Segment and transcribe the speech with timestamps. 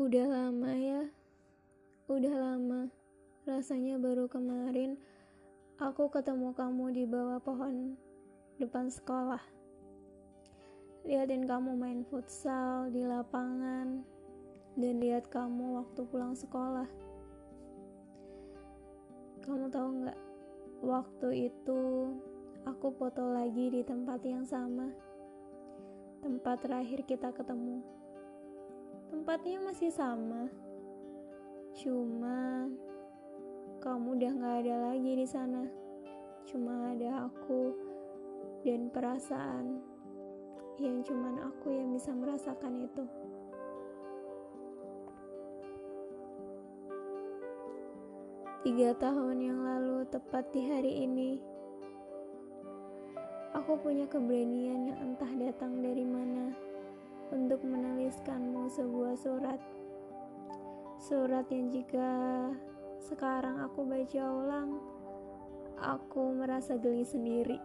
[0.00, 1.04] Udah lama ya,
[2.08, 2.88] udah lama.
[3.44, 4.96] Rasanya baru kemarin
[5.76, 8.00] aku ketemu kamu di bawah pohon
[8.56, 9.44] depan sekolah.
[11.04, 14.00] Liatin kamu main futsal di lapangan
[14.80, 16.88] dan lihat kamu waktu pulang sekolah.
[19.44, 20.20] Kamu tahu nggak?
[20.80, 21.80] Waktu itu
[22.64, 24.88] aku foto lagi di tempat yang sama.
[26.24, 27.99] Tempat terakhir kita ketemu.
[29.10, 30.46] Tempatnya masih sama.
[31.74, 32.70] Cuma
[33.82, 35.66] kamu udah nggak ada lagi di sana.
[36.46, 37.74] Cuma ada aku
[38.62, 39.82] dan perasaan
[40.78, 43.04] yang cuman aku yang bisa merasakan itu.
[48.62, 51.42] Tiga tahun yang lalu, tepat di hari ini,
[53.58, 56.69] aku punya keberanian yang entah datang dari mana
[57.30, 59.60] untuk menuliskanmu sebuah surat.
[61.00, 62.10] Surat yang jika
[63.00, 64.70] sekarang aku baca ulang,
[65.80, 67.58] aku merasa geli sendiri.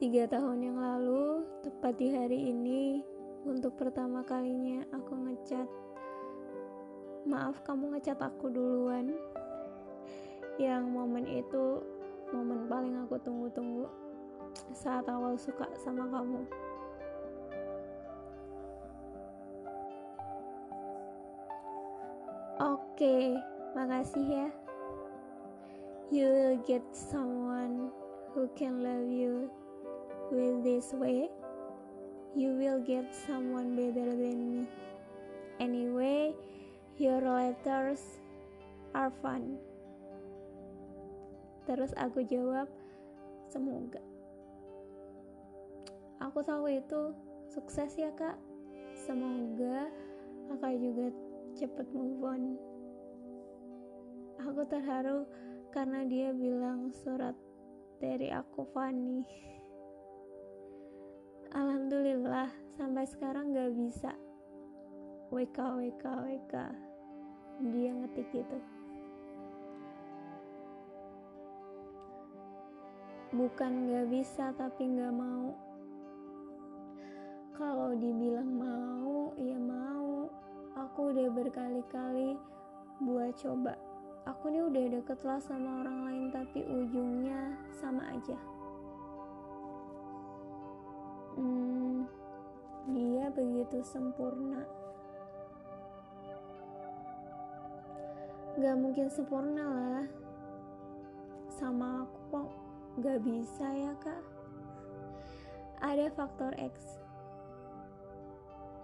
[0.00, 3.04] Tiga tahun yang lalu, tepat di hari ini,
[3.44, 5.68] untuk pertama kalinya aku ngecat
[7.24, 9.16] maaf kamu ngecat aku duluan
[10.60, 11.80] yang momen itu
[12.36, 13.88] momen paling aku tunggu-tunggu
[14.74, 16.42] saat awal suka sama kamu
[22.62, 23.16] oke
[23.74, 24.48] makasih ya
[26.12, 27.90] you will get someone
[28.36, 29.50] who can love you
[30.30, 31.26] with this way
[32.38, 34.62] you will get someone better than me
[35.58, 36.30] anyway
[36.94, 37.98] Your letters
[38.94, 39.58] are fun.
[41.66, 42.70] Terus aku jawab,
[43.50, 44.13] semoga.
[46.24, 47.12] Aku tahu itu
[47.52, 48.40] sukses ya kak.
[48.96, 49.92] Semoga
[50.48, 51.06] kakak juga
[51.52, 52.42] cepet move on.
[54.40, 55.28] Aku terharu
[55.68, 57.36] karena dia bilang surat
[58.00, 59.20] dari aku Fanny.
[61.52, 62.48] Alhamdulillah
[62.80, 64.10] sampai sekarang gak bisa
[65.28, 66.54] WK WK WK
[67.70, 68.58] dia ngetik gitu
[73.30, 75.54] bukan gak bisa tapi gak mau
[77.54, 80.26] kalau dibilang mau ya mau.
[80.74, 82.34] Aku udah berkali-kali
[82.98, 83.78] buat coba.
[84.26, 88.38] Aku nih udah deket lah sama orang lain tapi ujungnya sama aja.
[91.38, 92.10] Hmm,
[92.90, 94.66] dia begitu sempurna.
[98.58, 100.06] Gak mungkin sempurna lah.
[101.54, 102.50] Sama aku kok
[102.98, 104.22] gak bisa ya kak?
[105.84, 107.03] Ada faktor X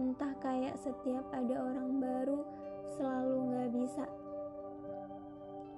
[0.01, 2.41] Entah kayak setiap ada orang baru
[3.01, 4.05] Selalu gak bisa.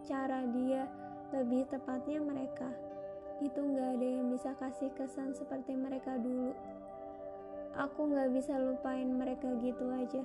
[0.08, 0.88] Cara dia
[1.30, 2.72] lebih tepatnya mereka.
[3.38, 6.56] Itu gak ada yang bisa kasih kesan seperti mereka dulu.
[7.76, 10.22] Aku gak bisa lupain mereka gitu aja.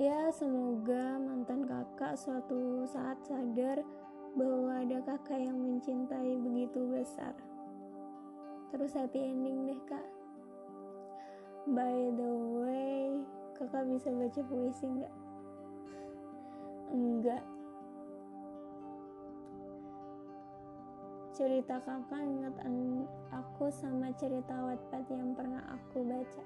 [0.00, 3.84] Ya, semoga mantan kakak suatu saat sadar
[4.34, 7.51] bahwa ada kakak yang mencintai begitu besar.
[8.72, 10.06] Terus happy ending deh, Kak.
[11.68, 12.32] By the
[12.64, 13.20] way,
[13.60, 15.14] kakak bisa baca puisi nggak?
[16.90, 17.44] Enggak.
[21.36, 22.56] Cerita kakak ingat
[23.28, 26.44] aku sama cerita Wattpad yang pernah aku baca.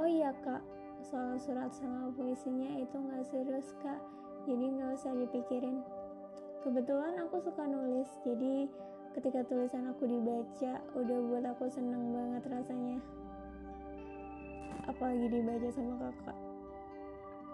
[0.00, 3.98] Oh iya, Kak soal surat sama puisinya itu gak serius kak
[4.46, 5.82] jadi gak usah dipikirin
[6.62, 8.70] kebetulan aku suka nulis jadi
[9.12, 12.98] ketika tulisan aku dibaca udah buat aku seneng banget rasanya.
[14.88, 16.38] Apalagi dibaca sama kakak.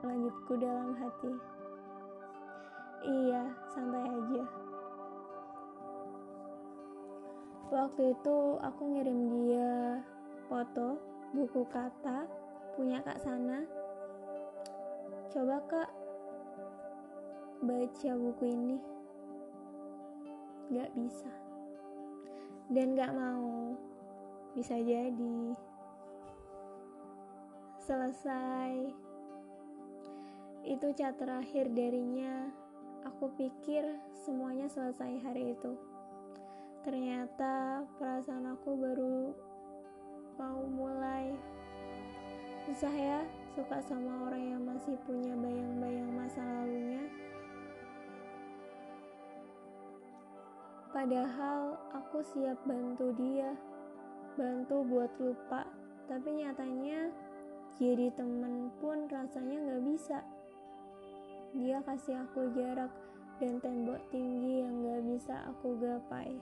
[0.07, 1.35] Langitku dalam hati.
[3.03, 3.43] Iya
[3.75, 4.45] santai aja.
[7.69, 10.01] Waktu itu aku ngirim dia
[10.47, 10.97] foto
[11.35, 12.25] buku kata
[12.79, 13.67] punya kak sana.
[15.35, 15.91] Coba kak
[17.67, 18.79] baca buku ini.
[20.69, 21.48] Gak bisa
[22.69, 23.73] dan gak mau.
[24.53, 25.57] Bisa jadi.
[27.81, 28.93] Selesai.
[30.69, 32.53] Itu cat terakhir darinya.
[33.09, 35.73] Aku pikir semuanya selesai hari itu.
[36.85, 39.33] Ternyata perasaan aku baru
[40.37, 41.33] mau mulai.
[42.69, 43.21] Susah ya
[43.57, 46.88] suka sama orang yang masih punya bayang-bayang masa lalunya.
[50.99, 53.55] Padahal aku siap bantu dia,
[54.35, 55.63] bantu buat lupa,
[56.11, 57.15] tapi nyatanya
[57.79, 60.19] jadi temen pun rasanya gak bisa.
[61.55, 62.91] Dia kasih aku jarak
[63.39, 66.35] dan tembok tinggi yang gak bisa aku gapai.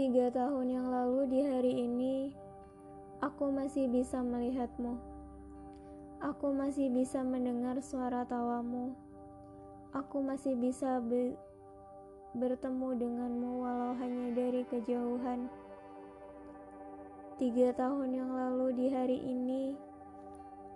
[0.00, 2.32] Tiga tahun yang lalu di hari ini,
[3.20, 5.15] aku masih bisa melihatmu.
[6.20, 8.96] Aku masih bisa mendengar suara tawamu.
[9.92, 11.36] Aku masih bisa be
[12.36, 15.48] bertemu denganmu walau hanya dari kejauhan.
[17.36, 19.76] Tiga tahun yang lalu di hari ini,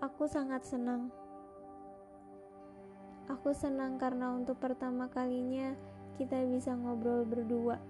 [0.01, 1.13] aku sangat senang.
[3.29, 5.73] Aku senang karena untuk pertama kalinya
[6.17, 7.81] kita bisa ngobrol berdua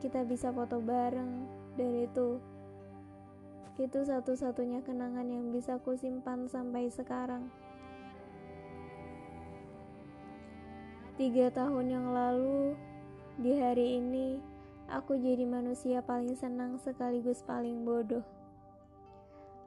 [0.00, 1.48] kita bisa foto bareng
[1.80, 2.36] dan itu
[3.76, 7.52] itu satu-satunya kenangan yang bisa ku simpan sampai sekarang.
[11.16, 12.76] Tiga tahun yang lalu,
[13.36, 14.40] di hari ini,
[14.88, 18.24] aku jadi manusia paling senang sekaligus paling bodoh.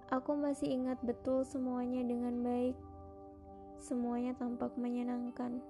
[0.10, 2.74] Aku masih ingat betul semuanya dengan baik.
[3.78, 5.62] Semuanya tampak menyenangkan.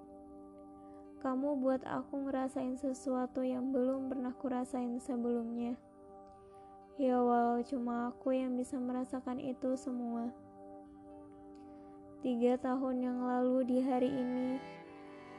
[1.19, 5.75] Kamu buat aku ngerasain sesuatu yang belum pernah kurasain sebelumnya.
[6.99, 10.35] Ya walau cuma aku yang bisa merasakan itu semua.
[12.19, 14.59] Tiga tahun yang lalu di hari ini,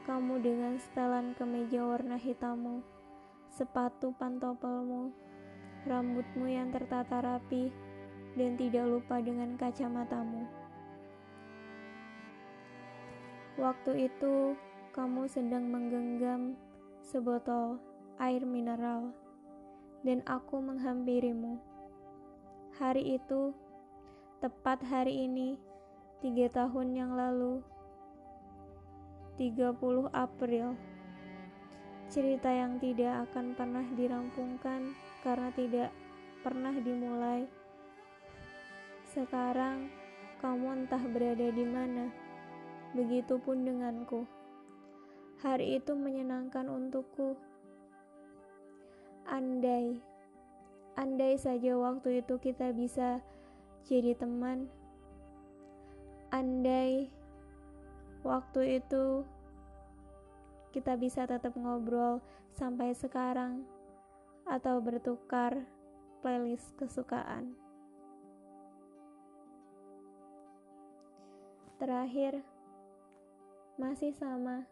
[0.09, 2.81] kamu dengan setelan kemeja warna hitammu,
[3.53, 5.13] sepatu pantopelmu,
[5.85, 7.69] rambutmu yang tertata rapi,
[8.33, 10.49] dan tidak lupa dengan kacamatamu.
[13.61, 14.57] Waktu itu,
[14.97, 16.57] kamu sedang menggenggam
[17.05, 17.77] sebotol
[18.17, 19.13] air mineral,
[20.01, 21.61] dan aku menghampirimu.
[22.81, 23.53] Hari itu,
[24.41, 25.57] tepat hari ini,
[26.21, 27.61] tiga tahun yang lalu,
[29.37, 30.73] 30 April,
[32.09, 35.89] cerita yang tidak akan pernah dirampungkan karena tidak
[36.41, 37.45] pernah dimulai.
[39.13, 39.89] Sekarang,
[40.41, 42.09] kamu entah berada di mana,
[42.97, 44.25] begitupun denganku.
[45.41, 47.37] Hari itu menyenangkan untukku.
[49.31, 49.95] Andai,
[50.99, 53.23] andai saja waktu itu kita bisa
[53.87, 54.67] jadi teman.
[56.35, 57.07] Andai
[58.27, 59.23] waktu itu
[60.75, 62.19] kita bisa tetap ngobrol
[62.59, 63.63] sampai sekarang
[64.43, 65.63] atau bertukar
[66.19, 67.55] playlist kesukaan.
[71.79, 72.43] Terakhir,
[73.79, 74.67] masih sama.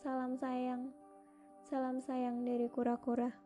[0.00, 0.96] Salam sayang,
[1.68, 3.41] salam sayang dari kura-kura.